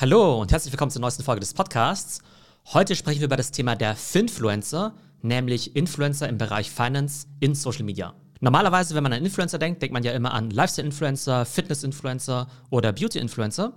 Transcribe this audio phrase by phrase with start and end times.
[0.00, 2.20] Hallo und herzlich willkommen zur neuesten Folge des Podcasts.
[2.72, 7.82] Heute sprechen wir über das Thema der Finfluencer, nämlich Influencer im Bereich Finance in Social
[7.82, 8.14] Media.
[8.38, 13.72] Normalerweise, wenn man an Influencer denkt, denkt man ja immer an Lifestyle-Influencer, Fitness-Influencer oder Beauty-Influencer.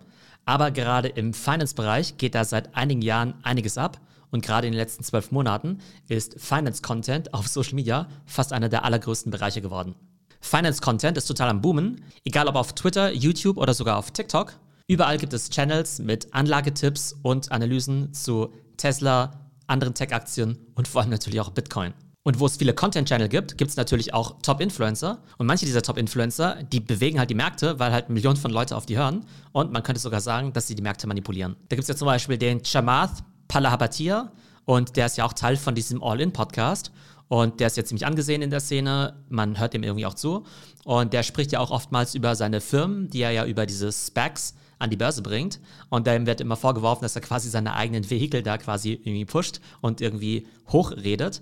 [0.46, 4.00] Aber gerade im Finance-Bereich geht da seit einigen Jahren einiges ab.
[4.30, 8.86] Und gerade in den letzten zwölf Monaten ist Finance-Content auf Social Media fast einer der
[8.86, 9.96] allergrößten Bereiche geworden.
[10.40, 14.54] Finance-Content ist total am Boomen, egal ob auf Twitter, YouTube oder sogar auf TikTok.
[14.92, 19.32] Überall gibt es Channels mit Anlagetipps und Analysen zu Tesla,
[19.66, 21.94] anderen Tech-Aktien und vor allem natürlich auch Bitcoin.
[22.24, 25.24] Und wo es viele Content-Channel gibt, gibt es natürlich auch Top-Influencer.
[25.38, 28.86] Und manche dieser Top-Influencer, die bewegen halt die Märkte, weil halt Millionen von Leute auf
[28.86, 29.26] die hören.
[29.54, 31.56] Und man könnte sogar sagen, dass sie die Märkte manipulieren.
[31.70, 34.34] Da gibt es ja zum Beispiel den Chamath Palahabatia.
[34.66, 36.92] Und der ist ja auch Teil von diesem All-In-Podcast.
[37.30, 39.24] Und der ist jetzt ziemlich angesehen in der Szene.
[39.30, 40.44] Man hört dem irgendwie auch zu.
[40.84, 44.56] Und der spricht ja auch oftmals über seine Firmen, die er ja über diese Specs
[44.82, 45.60] an die Börse bringt.
[45.90, 49.62] Und dem wird immer vorgeworfen, dass er quasi seine eigenen Vehikel da quasi irgendwie pusht
[49.82, 51.42] und irgendwie hochredet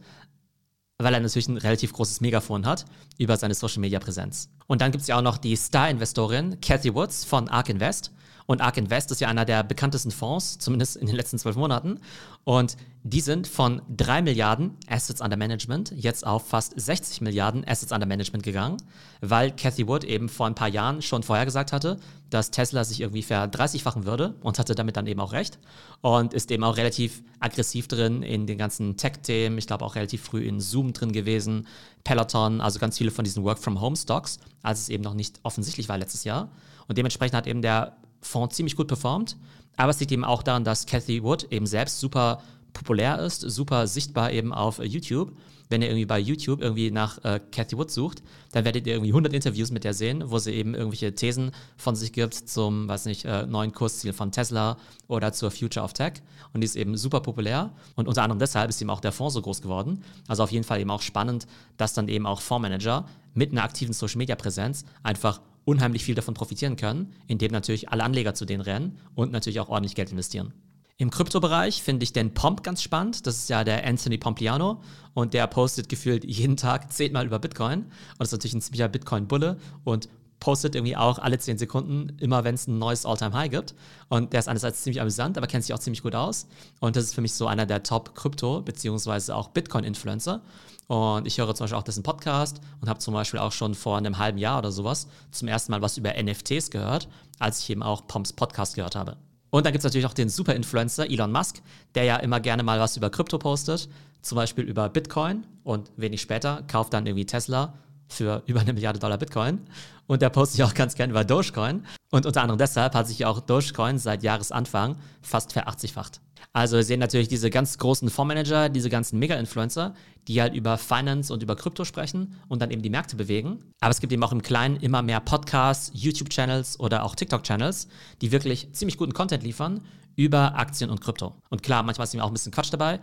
[0.99, 2.85] weil er natürlich ein relativ großes Megafon hat
[3.17, 4.49] über seine Social Media Präsenz.
[4.67, 8.11] Und dann gibt es ja auch noch die Star-Investorin Cathy Woods von ARK Invest.
[8.49, 11.99] Und ARK Invest ist ja einer der bekanntesten Fonds, zumindest in den letzten zwölf Monaten.
[12.45, 17.91] Und die sind von 3 Milliarden Assets under Management jetzt auf fast 60 Milliarden Assets
[17.91, 18.77] under Management gegangen,
[19.21, 21.99] weil Cathy Wood eben vor ein paar Jahren schon vorhergesagt hatte,
[22.31, 25.59] dass Tesla sich irgendwie verdreißigfachen würde und hatte damit dann eben auch recht.
[26.01, 29.59] Und ist eben auch relativ aggressiv drin in den ganzen Tech-Themen.
[29.59, 31.67] Ich glaube auch relativ früh in Zoom drin gewesen,
[32.03, 36.23] Peloton, also ganz viele von diesen Work-from-Home-Stocks, als es eben noch nicht offensichtlich war letztes
[36.23, 36.49] Jahr.
[36.87, 39.37] Und dementsprechend hat eben der Fonds ziemlich gut performt.
[39.77, 42.41] Aber es liegt eben auch daran, dass Cathy Wood eben selbst super
[42.73, 45.31] populär ist, super sichtbar eben auf YouTube.
[45.71, 49.11] Wenn ihr irgendwie bei YouTube irgendwie nach äh, Cathy Wood sucht, dann werdet ihr irgendwie
[49.11, 53.05] 100 Interviews mit der sehen, wo sie eben irgendwelche Thesen von sich gibt zum, weiß
[53.05, 56.13] nicht, äh, neuen Kursziel von Tesla oder zur Future of Tech.
[56.53, 57.71] Und die ist eben super populär.
[57.95, 60.03] Und unter anderem deshalb ist eben auch der Fonds so groß geworden.
[60.27, 61.45] Also auf jeden Fall eben auch spannend,
[61.77, 66.33] dass dann eben auch Fondsmanager mit einer aktiven Social Media Präsenz einfach unheimlich viel davon
[66.33, 70.53] profitieren können, indem natürlich alle Anleger zu denen rennen und natürlich auch ordentlich Geld investieren.
[70.97, 73.25] Im Kryptobereich finde ich den Pomp ganz spannend.
[73.25, 74.81] Das ist ja der Anthony Pompliano
[75.13, 77.83] und der postet gefühlt jeden Tag zehnmal über Bitcoin.
[77.83, 77.89] Und
[78.19, 80.09] das ist natürlich ein ziemlicher Bitcoin-Bulle und
[80.39, 83.75] postet irgendwie auch alle 10 Sekunden, immer wenn es ein neues All-Time-High gibt.
[84.07, 86.47] Und der ist einerseits ziemlich amüsant, aber kennt sich auch ziemlich gut aus.
[86.79, 89.33] Und das ist für mich so einer der Top-Krypto- bzw.
[89.33, 90.41] auch Bitcoin-Influencer.
[90.87, 93.97] Und ich höre zum Beispiel auch dessen Podcast und habe zum Beispiel auch schon vor
[93.97, 97.07] einem halben Jahr oder sowas zum ersten Mal was über NFTs gehört,
[97.37, 99.17] als ich eben auch Pomps Podcast gehört habe.
[99.51, 101.61] Und dann gibt es natürlich auch den Super-Influencer Elon Musk,
[101.93, 103.87] der ja immer gerne mal was über Krypto postet,
[104.21, 107.73] zum Beispiel über Bitcoin und wenig später kauft dann irgendwie Tesla
[108.09, 109.61] für über eine Milliarde Dollar Bitcoin.
[110.07, 111.85] Und der postet ja auch ganz gerne über Dogecoin.
[112.11, 116.19] Und unter anderem deshalb hat sich auch Dogecoin seit Jahresanfang fast verachtzigfacht.
[116.51, 119.93] Also wir sehen natürlich diese ganz großen Fondsmanager, diese ganzen Mega-Influencer,
[120.27, 123.59] die halt über Finance und über Krypto sprechen und dann eben die Märkte bewegen.
[123.79, 127.87] Aber es gibt eben auch im Kleinen immer mehr Podcasts, YouTube-Channels oder auch TikTok-Channels,
[128.21, 129.81] die wirklich ziemlich guten Content liefern
[130.15, 131.35] über Aktien und Krypto.
[131.49, 132.99] Und klar, manchmal ist eben auch ein bisschen Quatsch dabei,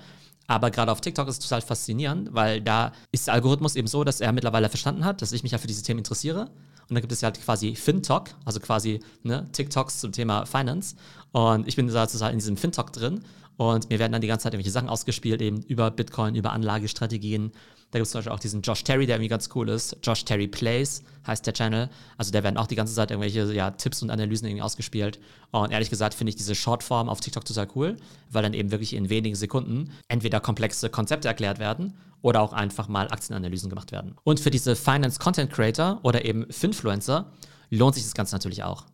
[0.47, 4.05] aber gerade auf TikTok ist es total faszinierend, weil da ist der Algorithmus eben so,
[4.05, 6.51] dass er mittlerweile verstanden hat, dass ich mich ja für diese Themen interessiere.
[6.89, 10.95] Und dann gibt es ja halt quasi FinTok, also quasi ne, TikToks zum Thema Finance.
[11.33, 13.25] Und ich bin sozusagen in diesem FinTok drin.
[13.57, 17.53] Und mir werden dann die ganze Zeit irgendwelche Sachen ausgespielt, eben über Bitcoin, über Anlagestrategien,
[17.91, 19.97] da gibt es zum Beispiel auch diesen Josh Terry, der irgendwie ganz cool ist.
[20.03, 21.89] Josh Terry Plays heißt der Channel.
[22.19, 25.21] Also da werden auch die ganze Zeit irgendwelche ja, Tipps und Analysen irgendwie ausgespielt.
[25.53, 27.97] Und ehrlich gesagt finde ich diese Shortform auf TikTok total cool,
[28.31, 32.89] weil dann eben wirklich in wenigen Sekunden entweder komplexe Konzepte erklärt werden oder auch einfach
[32.89, 34.17] mal Aktienanalysen gemacht werden.
[34.25, 37.33] Und für diese Finance Content Creator oder eben Finfluencer
[37.71, 38.85] lohnt sich das Ganze natürlich auch.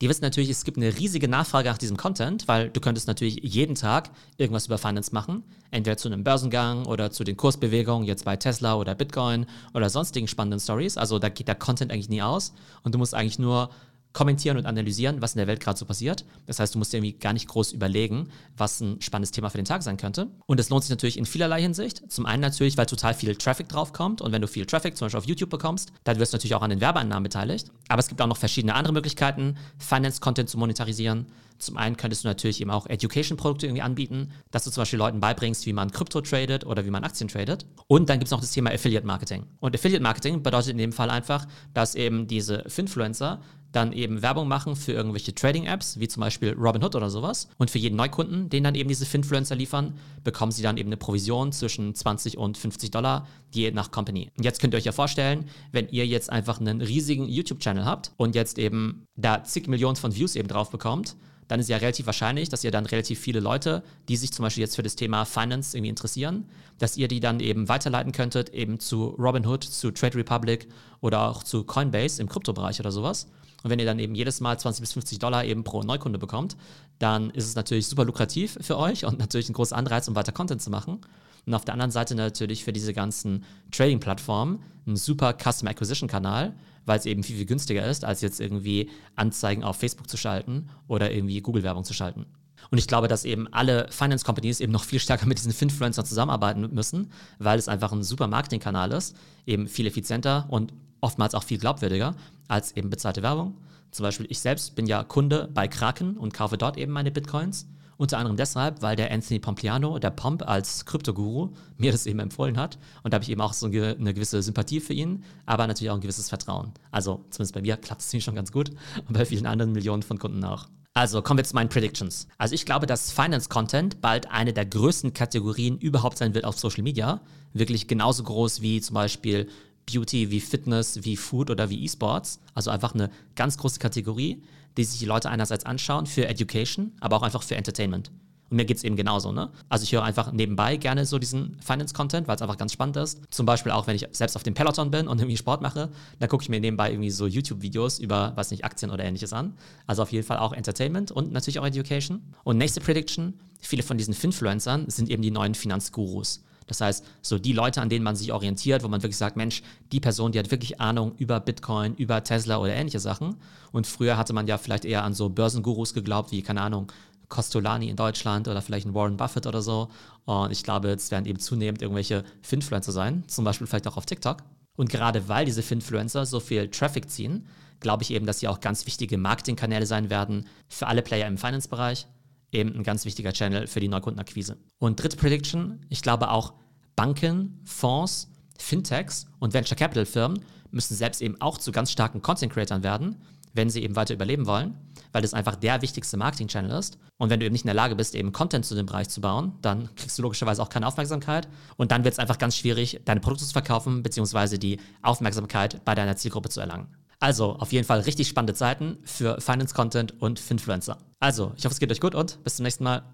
[0.00, 3.38] Die wissen natürlich, es gibt eine riesige Nachfrage nach diesem Content, weil du könntest natürlich
[3.42, 8.24] jeden Tag irgendwas über Finance machen, entweder zu einem Börsengang oder zu den Kursbewegungen jetzt
[8.24, 9.44] bei Tesla oder Bitcoin
[9.74, 10.96] oder sonstigen spannenden Stories.
[10.96, 13.68] Also da geht der Content eigentlich nie aus und du musst eigentlich nur
[14.12, 16.24] kommentieren und analysieren, was in der Welt gerade so passiert.
[16.46, 19.58] Das heißt, du musst dir irgendwie gar nicht groß überlegen, was ein spannendes Thema für
[19.58, 20.28] den Tag sein könnte.
[20.46, 22.10] Und es lohnt sich natürlich in vielerlei Hinsicht.
[22.10, 25.18] Zum einen natürlich, weil total viel Traffic draufkommt und wenn du viel Traffic zum Beispiel
[25.18, 27.70] auf YouTube bekommst, dann wirst du natürlich auch an den Werbeeinnahmen beteiligt.
[27.88, 31.26] Aber es gibt auch noch verschiedene andere Möglichkeiten, Finance-Content zu monetarisieren.
[31.60, 35.20] Zum einen könntest du natürlich eben auch Education-Produkte irgendwie anbieten, dass du zum Beispiel Leuten
[35.20, 37.66] beibringst, wie man Krypto tradet oder wie man Aktien tradet.
[37.86, 39.46] Und dann gibt es noch das Thema Affiliate-Marketing.
[39.60, 43.40] Und Affiliate-Marketing bedeutet in dem Fall einfach, dass eben diese Finfluencer
[43.72, 47.48] dann eben Werbung machen für irgendwelche Trading-Apps, wie zum Beispiel Robinhood oder sowas.
[47.58, 50.96] Und für jeden Neukunden, den dann eben diese Finfluencer liefern, bekommen sie dann eben eine
[50.96, 54.30] Provision zwischen 20 und 50 Dollar, je nach Company.
[54.36, 58.12] Und jetzt könnt ihr euch ja vorstellen, wenn ihr jetzt einfach einen riesigen YouTube-Channel habt
[58.16, 61.16] und jetzt eben da zig Millionen von Views eben drauf bekommt,
[61.50, 64.60] dann ist ja relativ wahrscheinlich, dass ihr dann relativ viele Leute, die sich zum Beispiel
[64.60, 66.48] jetzt für das Thema Finance irgendwie interessieren,
[66.78, 70.68] dass ihr die dann eben weiterleiten könntet, eben zu Robinhood, zu Trade Republic
[71.00, 73.26] oder auch zu Coinbase im Kryptobereich oder sowas.
[73.64, 76.56] Und wenn ihr dann eben jedes Mal 20 bis 50 Dollar eben pro Neukunde bekommt,
[77.00, 80.30] dann ist es natürlich super lukrativ für euch und natürlich ein großer Anreiz, um weiter
[80.30, 81.00] Content zu machen.
[81.46, 86.54] Und auf der anderen Seite natürlich für diese ganzen Trading-Plattformen ein super Custom Acquisition-Kanal,
[86.86, 90.68] weil es eben viel, viel günstiger ist, als jetzt irgendwie Anzeigen auf Facebook zu schalten
[90.88, 92.26] oder irgendwie Google-Werbung zu schalten.
[92.70, 96.04] Und ich glaube, dass eben alle Finance Companies eben noch viel stärker mit diesen Finfluencern
[96.04, 99.16] zusammenarbeiten müssen, weil es einfach ein super Marketingkanal ist,
[99.46, 102.14] eben viel effizienter und oftmals auch viel glaubwürdiger
[102.48, 103.56] als eben bezahlte Werbung.
[103.90, 107.66] Zum Beispiel ich selbst bin ja Kunde bei Kraken und kaufe dort eben meine Bitcoins.
[108.00, 112.56] Unter anderem deshalb, weil der Anthony Pompliano, der Pomp als Kryptoguru, mir das eben empfohlen
[112.56, 112.78] hat.
[113.02, 115.96] Und da habe ich eben auch so eine gewisse Sympathie für ihn, aber natürlich auch
[115.96, 116.72] ein gewisses Vertrauen.
[116.90, 118.70] Also zumindest bei mir klappt es ziemlich schon ganz gut
[119.06, 120.68] und bei vielen anderen Millionen von Kunden auch.
[120.94, 122.26] Also kommen wir zu meinen Predictions.
[122.38, 126.58] Also ich glaube, dass Finance Content bald eine der größten Kategorien überhaupt sein wird auf
[126.58, 127.20] Social Media.
[127.52, 129.46] Wirklich genauso groß wie zum Beispiel
[129.84, 132.40] Beauty, wie Fitness, wie Food oder wie E-Sports.
[132.54, 134.42] Also einfach eine ganz große Kategorie,
[134.76, 138.10] die sich die Leute einerseits anschauen für Education, aber auch einfach für Entertainment.
[138.50, 139.50] Und mir geht es eben genauso, ne?
[139.68, 143.20] Also ich höre einfach nebenbei gerne so diesen Finance-Content, weil es einfach ganz spannend ist.
[143.30, 145.88] Zum Beispiel auch, wenn ich selbst auf dem Peloton bin und irgendwie Sport mache,
[146.18, 149.54] dann gucke ich mir nebenbei irgendwie so YouTube-Videos über, weiß nicht, Aktien oder ähnliches an.
[149.86, 152.22] Also auf jeden Fall auch Entertainment und natürlich auch Education.
[152.42, 156.42] Und nächste Prediction, viele von diesen Finfluencern sind eben die neuen Finanzgurus.
[156.70, 159.62] Das heißt, so die Leute, an denen man sich orientiert, wo man wirklich sagt, Mensch,
[159.90, 163.34] die Person, die hat wirklich Ahnung über Bitcoin, über Tesla oder ähnliche Sachen.
[163.72, 166.92] Und früher hatte man ja vielleicht eher an so Börsengurus geglaubt, wie, keine Ahnung,
[167.28, 169.88] Costolani in Deutschland oder vielleicht ein Warren Buffett oder so.
[170.26, 174.06] Und ich glaube, es werden eben zunehmend irgendwelche Finfluencer sein, zum Beispiel vielleicht auch auf
[174.06, 174.38] TikTok.
[174.76, 177.48] Und gerade weil diese Finfluencer so viel Traffic ziehen,
[177.80, 181.36] glaube ich eben, dass sie auch ganz wichtige Marketingkanäle sein werden für alle Player im
[181.36, 182.06] Finance-Bereich
[182.52, 184.56] eben ein ganz wichtiger Channel für die Neukundenakquise.
[184.78, 186.54] Und dritte Prediction, ich glaube auch
[187.00, 190.38] Banken, Fonds, Fintechs und Venture Capital Firmen
[190.70, 193.16] müssen selbst eben auch zu ganz starken Content Creators werden,
[193.54, 194.76] wenn sie eben weiter überleben wollen,
[195.10, 196.98] weil das einfach der wichtigste Marketing-Channel ist.
[197.16, 199.22] Und wenn du eben nicht in der Lage bist, eben Content zu dem Bereich zu
[199.22, 201.48] bauen, dann kriegst du logischerweise auch keine Aufmerksamkeit.
[201.78, 205.94] Und dann wird es einfach ganz schwierig, deine Produkte zu verkaufen, beziehungsweise die Aufmerksamkeit bei
[205.94, 206.88] deiner Zielgruppe zu erlangen.
[207.18, 210.98] Also auf jeden Fall richtig spannende Zeiten für Finance Content und Finfluencer.
[211.18, 213.04] Also, ich hoffe, es geht euch gut und bis zum nächsten Mal.